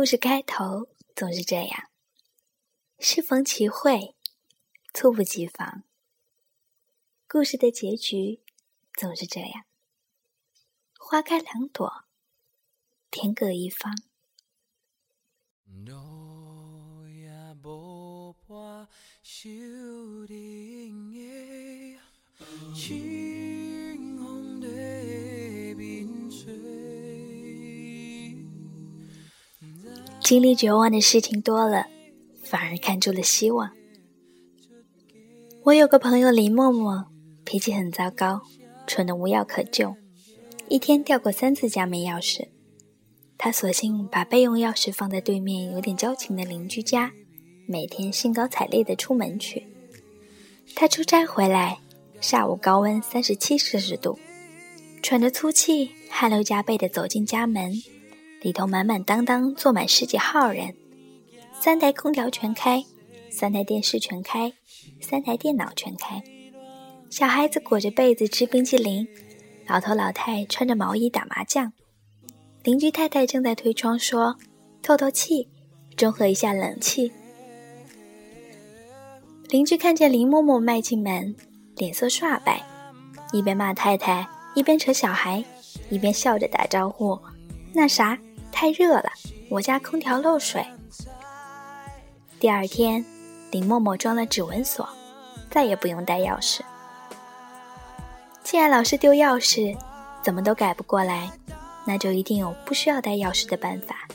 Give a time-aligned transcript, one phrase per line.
[0.00, 1.90] 故事开头总是这样，
[2.98, 4.16] 适逢其会，
[4.94, 5.84] 猝不及防。
[7.28, 8.40] 故事的结局
[8.94, 9.66] 总是这样，
[10.98, 12.06] 花开两朵，
[13.10, 13.94] 天各一方。
[30.30, 31.88] 经历绝望的事情多了，
[32.44, 33.68] 反而看出了希望。
[35.64, 37.06] 我有个朋友林默默，
[37.44, 38.42] 脾气很糟糕，
[38.86, 39.96] 蠢得无药可救，
[40.68, 42.46] 一天掉过三次家门钥匙。
[43.36, 47.10] 他索性把备用钥匙放在对面有点交情的邻居家，
[47.66, 49.66] 每天兴高采烈地出门去。
[50.76, 51.80] 他出差回来，
[52.20, 54.16] 下午高温三十七摄氏度，
[55.02, 57.72] 喘着粗气，汗流浃背地走进家门。
[58.40, 60.74] 里头满满当当坐满十几号人，
[61.60, 62.82] 三台空调全开，
[63.30, 64.52] 三台电视全开，
[65.00, 66.22] 三台电脑全开。
[67.10, 69.06] 小孩子裹着被子吃冰淇淋，
[69.66, 71.70] 老头老太穿着毛衣打麻将。
[72.62, 74.36] 邻居太太正在推窗说
[74.82, 75.48] ：“透透气，
[75.96, 77.12] 中和一下冷气。”
[79.50, 81.34] 邻居看见林嬷嬷迈进门，
[81.76, 82.62] 脸色煞白，
[83.32, 85.44] 一边骂太太，一边扯小孩，
[85.90, 87.18] 一边笑着打招呼
[87.74, 88.18] ：“那啥。”
[88.52, 89.10] 太热了，
[89.48, 90.64] 我家空调漏水。
[92.38, 93.04] 第二天，
[93.50, 94.88] 林默默装了指纹锁，
[95.50, 96.60] 再也不用带钥匙。
[98.42, 99.76] 既然老是丢钥匙，
[100.22, 101.30] 怎么都改不过来，
[101.84, 104.08] 那就一定有不需要带钥匙的办法。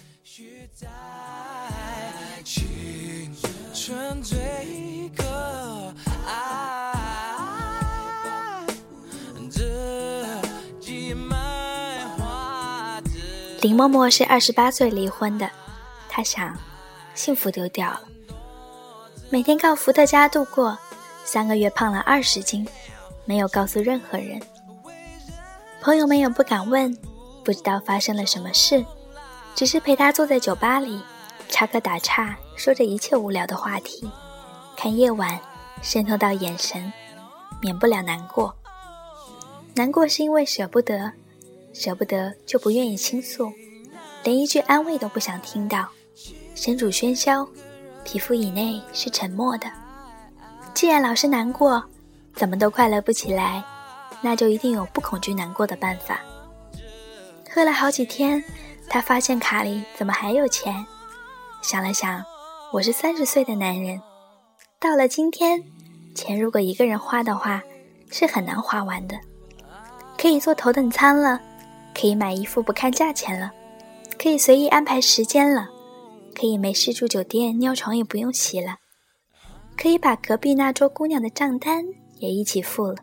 [13.66, 15.50] 林默默是二十八岁离婚的，
[16.08, 16.56] 她想，
[17.16, 18.02] 幸福丢掉了。
[19.32, 20.78] 每天靠伏特加度过，
[21.24, 22.68] 三个月胖了二十斤，
[23.25, 24.40] 没有告诉任何人。
[25.81, 26.96] 朋友们也不敢问，
[27.44, 28.86] 不知道发生了什么事，
[29.56, 31.02] 只是陪她坐在酒吧里，
[31.50, 34.08] 插科打岔，说着一切无聊的话题，
[34.78, 35.40] 看夜晚
[35.81, 36.94] 渗透到眼神，
[37.59, 38.56] 免不了难过。
[39.74, 41.14] 难过是因为舍不得。
[41.75, 43.52] 舍不得就不愿意倾诉，
[44.24, 45.86] 连一句安慰都不想听到。
[46.56, 47.46] 身处喧嚣，
[48.06, 49.68] 皮肤以内是沉默的。
[50.74, 51.84] 既然老是难过，
[52.34, 53.62] 怎么都快乐不起来，
[54.22, 56.22] 那就一定有不恐惧难过的办法。
[57.53, 58.42] 喝了好几天，
[58.90, 60.86] 他发现卡里怎么还有钱？
[61.62, 62.24] 想了想，
[62.72, 64.02] 我是三十岁的男人，
[64.80, 65.62] 到了今天，
[66.16, 67.62] 钱如果一个人花的话，
[68.09, 69.19] 是很难花完的。
[70.18, 71.42] 可以坐头等舱了。
[71.95, 73.53] 可以买衣服不看价钱了，
[74.19, 75.69] 可以随意安排时间了，
[76.35, 78.79] 可以没事住酒店，尿床也不用洗了，
[79.78, 81.85] 可以把隔壁那桌姑娘的账单
[82.17, 82.97] 也一起付了。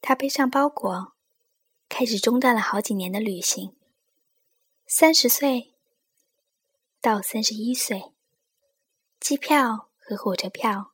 [0.00, 1.12] 他背上包裹，
[1.88, 3.76] 开始中断了好几年的旅行。
[4.86, 5.74] 三十岁
[7.00, 8.12] 到三十一岁，
[9.20, 10.92] 机票和火车票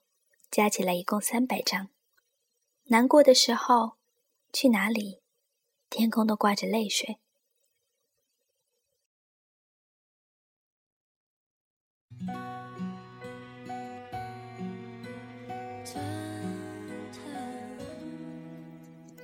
[0.50, 1.88] 加起来一共三百张。
[2.90, 3.92] 难过的时候，
[4.50, 5.20] 去哪里，
[5.90, 7.18] 天空都挂着泪水。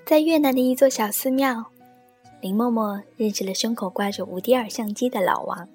[0.04, 1.72] 在越南的一座小寺庙，
[2.42, 5.66] 林默默认识了胸口挂着无第二相机的老王。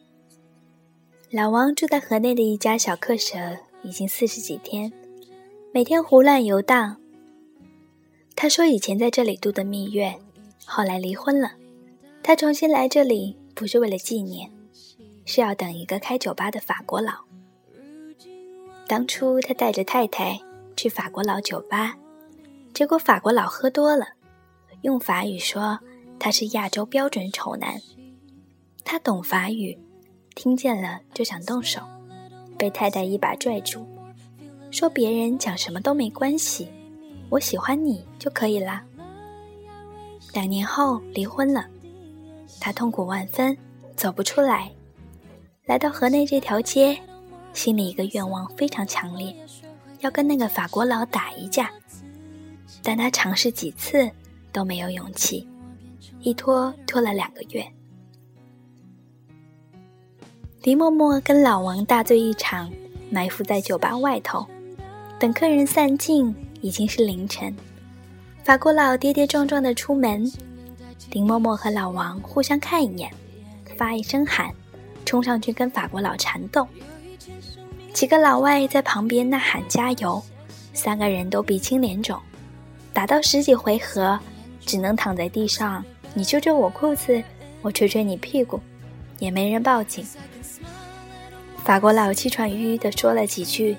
[1.32, 4.94] 老王住在河内的一家小客舍，已经四十几天，
[5.74, 7.02] 每天胡乱游荡。
[8.42, 10.18] 他说：“以前在这里度的蜜月，
[10.64, 11.52] 后来离婚了。
[12.24, 14.50] 他重新来这里，不是为了纪念，
[15.26, 17.12] 是要等一个开酒吧的法国佬。
[18.88, 20.40] 当初他带着太太
[20.78, 21.98] 去法国佬酒吧，
[22.74, 24.08] 结果法国佬喝多了，
[24.84, 25.78] 用法语说
[26.18, 27.76] 他是亚洲标准丑男。
[28.86, 29.78] 他懂法语，
[30.34, 31.82] 听见了就想动手，
[32.58, 33.86] 被太太一把拽住，
[34.72, 36.70] 说别人讲什么都没关系。”
[37.30, 38.84] 我喜欢你就可以啦。
[40.34, 41.66] 两年后离婚了，
[42.60, 43.58] 他痛苦万分，
[43.96, 44.72] 走不出来。
[45.66, 47.00] 来到河内这条街，
[47.54, 49.36] 心里一个愿望非常强烈，
[50.00, 51.70] 要跟那个法国佬打一架。
[52.82, 54.10] 但他尝试几次
[54.52, 55.48] 都没有勇气，
[56.22, 57.66] 一拖拖了两个月。
[60.64, 62.72] 林默默跟老王大醉一场，
[63.12, 64.46] 埋伏在酒吧外头，
[65.20, 66.36] 等客人散尽。
[66.62, 67.56] 已经是凌晨，
[68.44, 70.30] 法国佬跌跌撞撞的出门，
[71.12, 73.10] 林默默和老王互相看一眼，
[73.78, 74.54] 发一声喊，
[75.06, 76.68] 冲上去跟法国佬缠斗。
[77.94, 80.22] 几个老外在旁边呐喊加油，
[80.74, 82.20] 三个人都鼻青脸肿，
[82.94, 84.20] 打到十几回合，
[84.66, 85.84] 只能躺在地上，
[86.14, 87.22] 你揪揪我裤子，
[87.62, 88.60] 我捶捶你屁股，
[89.20, 90.06] 也没人报警。
[91.64, 93.76] 法国佬气喘吁吁地说了几句，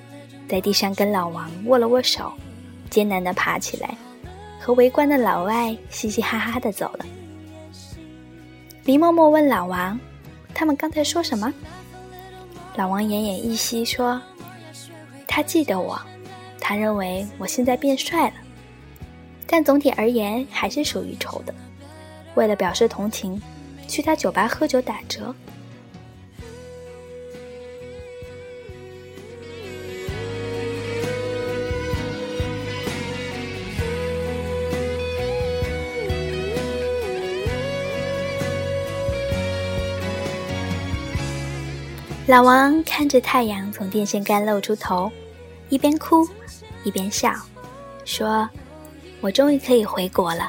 [0.48, 2.32] 在地上跟老王握了握手，
[2.90, 3.96] 艰难地爬起来，
[4.60, 7.06] 和围观的老外嘻嘻哈哈地走了。
[8.84, 9.98] 林默默问老王
[10.52, 11.52] ：“他们刚才说什么？”
[12.76, 14.20] 老王奄奄一息说
[15.28, 16.00] ：“他记得我，
[16.60, 18.34] 他认为我现在变帅了，
[19.46, 21.54] 但总体而言还是属于丑的。
[22.34, 23.40] 为了表示同情，
[23.86, 25.34] 去他酒吧喝酒打折。”
[42.30, 45.10] 老王看着太阳从电线杆露出头，
[45.68, 46.24] 一边哭
[46.84, 47.34] 一边笑，
[48.04, 48.48] 说
[49.20, 50.48] ：“我终于可以回国了。”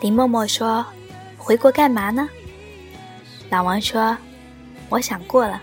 [0.00, 0.86] 林默默说
[1.36, 2.30] ：“回国干嘛呢？”
[3.50, 4.16] 老王说
[4.88, 5.60] ：“我想过了，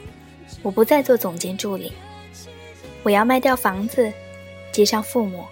[0.61, 1.94] 我不再做总监助理，
[3.03, 4.11] 我要卖掉房子，
[4.73, 5.45] 接上父母，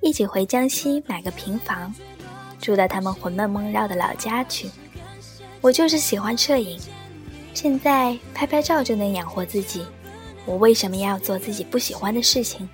[0.00, 1.94] 一起回江西买个平房，
[2.58, 4.70] 住到他们魂梦梦绕的老家去。
[5.60, 6.80] 我就是喜欢摄影。”
[7.52, 9.84] 现在拍拍照就能养活自己，
[10.46, 12.66] 我为什么要做自己不喜欢的事情？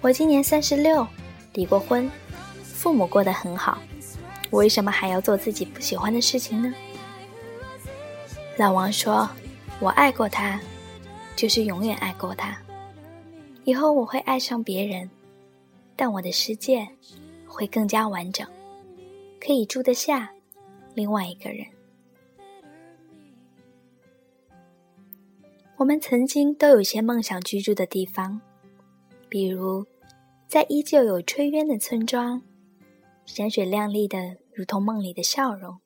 [0.00, 1.06] 我今年三十六，
[1.54, 2.10] 离过婚，
[2.62, 3.78] 父母过得很好，
[4.50, 6.74] 我为什么还要做自己不喜欢的事情呢？
[8.58, 9.28] 老王说
[9.80, 10.60] ：“我爱过他，
[11.34, 12.58] 就是永远爱过他。
[13.64, 15.08] 以后我会爱上别人，
[15.96, 16.86] 但我的世界
[17.46, 18.46] 会更加完整，
[19.40, 20.28] 可以住得下
[20.94, 21.64] 另外一个人。”
[25.78, 28.40] 我们曾经都有些梦想居住的地方，
[29.28, 29.86] 比如
[30.48, 32.42] 在依旧有炊烟的村庄，
[33.24, 34.18] 山水亮丽的
[34.52, 35.78] 如同梦里的笑容。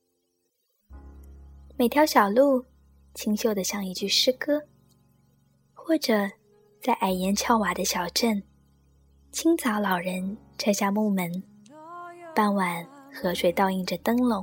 [1.77, 2.65] 每条小路
[3.13, 4.63] 清秀的像一句诗歌，
[5.75, 6.27] 或者
[6.81, 8.43] 在矮檐翘瓦的小镇，
[9.31, 11.31] 清早老人拆下木门，
[12.35, 14.43] 傍晚河水倒映着灯笼，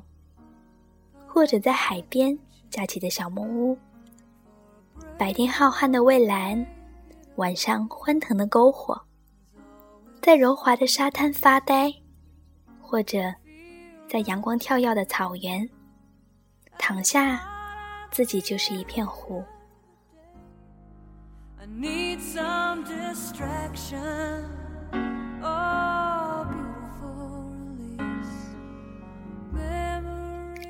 [1.28, 2.38] 或者在海边
[2.70, 3.76] 架起的小木屋。
[5.20, 6.66] 白天浩瀚的蔚蓝，
[7.36, 8.98] 晚上欢腾的篝火，
[10.22, 11.94] 在柔滑的沙滩发呆，
[12.80, 13.20] 或者
[14.08, 15.70] 在阳光跳跃的草原
[16.78, 17.42] 躺下，
[18.12, 19.44] 自己就是一片湖。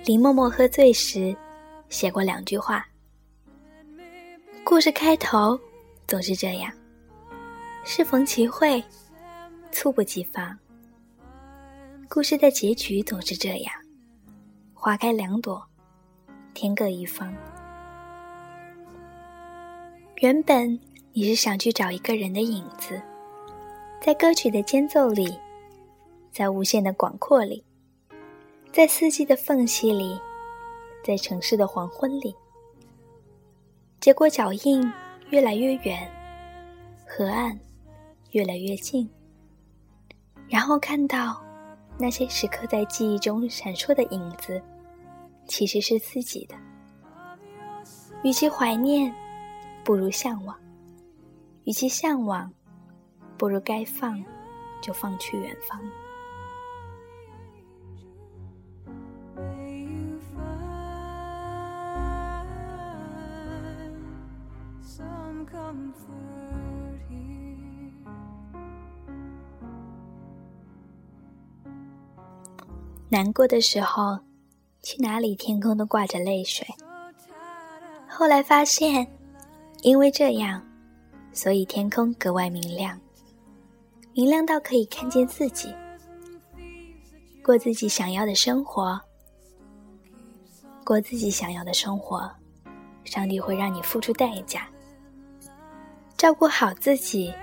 [0.06, 1.38] 林默默喝醉时
[1.88, 2.84] 写过两句话。
[4.70, 5.60] 故事开头
[6.06, 6.72] 总是这样，
[7.84, 8.82] 适逢其会，
[9.72, 10.56] 猝不及防。
[12.08, 13.74] 故事的结局总是这样，
[14.76, 15.60] 花开两朵，
[16.54, 17.36] 天各一方。
[20.18, 20.80] 原本
[21.14, 23.02] 你是想去找一个人的影子，
[24.00, 25.36] 在歌曲的间奏里，
[26.32, 27.66] 在无限的广阔里，
[28.72, 30.22] 在四季的缝隙里，
[31.04, 32.36] 在城市的黄昏里。
[34.00, 34.92] 结果脚印
[35.30, 36.10] 越来越远，
[37.06, 37.60] 河岸
[38.32, 39.10] 越来越近，
[40.48, 41.42] 然后看到
[41.98, 44.62] 那些时刻在记忆中闪烁的影子，
[45.48, 46.56] 其实是自己的。
[48.24, 49.14] 与其怀念，
[49.84, 50.56] 不如向往；
[51.66, 52.50] 与其向往，
[53.38, 54.24] 不如该放
[54.82, 55.78] 就放去远方。
[73.12, 74.20] 难过的时候，
[74.84, 76.68] 去哪里天空都挂着泪水。
[78.08, 79.08] 后来发现，
[79.82, 80.64] 因为这样，
[81.34, 83.00] 所以天空格外明亮，
[84.14, 85.74] 明亮到可以看见自己，
[87.44, 89.02] 过自己想要的生活，
[90.86, 92.30] 过自己想要的生活，
[93.06, 94.68] 上帝会让你付出代价。
[96.20, 97.34] 照顾好自己，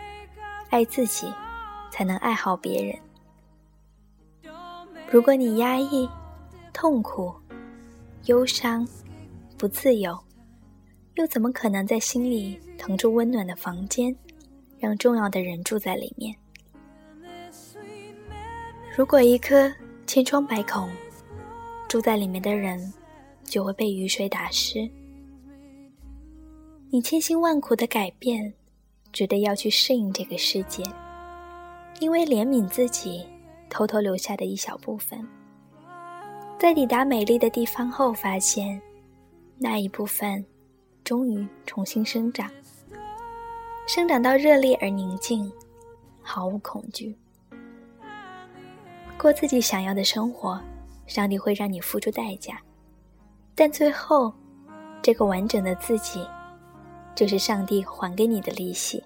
[0.68, 1.32] 爱自己，
[1.90, 2.94] 才能爱好别人。
[5.10, 6.06] 如果你压抑、
[6.74, 7.34] 痛苦、
[8.26, 8.86] 忧伤、
[9.56, 10.14] 不自由，
[11.14, 14.14] 又怎么可能在心里腾出温暖的房间，
[14.78, 16.36] 让重要的人住在里面？
[18.94, 19.72] 如果一颗
[20.06, 20.86] 千疮百孔、
[21.88, 22.92] 住在里面的人
[23.42, 24.86] 就会被雨水打湿。
[26.90, 28.52] 你千辛万苦的改变，
[29.16, 30.82] 值得要去适应这个世界，
[32.00, 33.26] 因为怜悯自己
[33.70, 35.26] 偷偷留下的一小部分，
[36.58, 38.78] 在抵达美丽的地方后，发现
[39.56, 40.44] 那一部分
[41.02, 42.50] 终于重新生长，
[43.88, 45.50] 生长到热烈而宁静，
[46.20, 47.16] 毫无恐惧。
[49.16, 50.60] 过自己想要的生活，
[51.06, 52.60] 上帝会让你付出代价，
[53.54, 54.30] 但最后，
[55.00, 56.20] 这个完整的自己，
[57.16, 59.02] 就是上帝还给你的利息。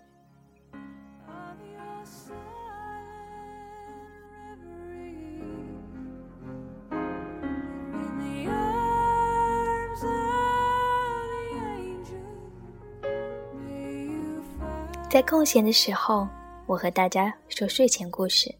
[15.09, 16.29] 在空闲的时候，
[16.67, 18.55] 我和大家说睡前故事。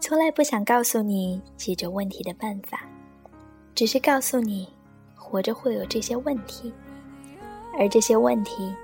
[0.00, 2.88] 从来不想告诉你解决问题的办法，
[3.74, 4.66] 只是告诉你，
[5.14, 6.72] 活着会有这些问题，
[7.80, 8.76] 而这些问题，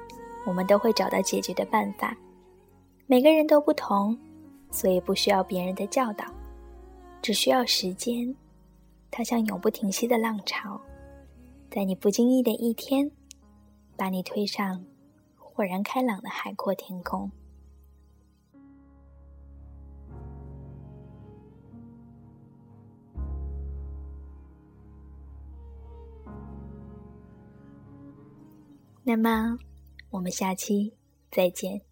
[0.46, 2.16] 我们都会找到解决的办法。
[3.06, 4.18] 每个人都不同，
[4.70, 6.24] 所以不需要别人的教导，
[7.20, 8.34] 只需要时间。
[9.10, 10.80] 它像永不停息的浪潮，
[11.70, 13.10] 在你不经意的一天，
[13.98, 14.82] 把你推上
[15.36, 17.30] 豁然开朗的海阔天空。
[29.08, 29.56] 那么，
[30.10, 30.92] 我们下期
[31.30, 31.85] 再见。